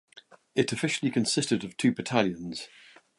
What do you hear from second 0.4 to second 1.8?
It officially consisted of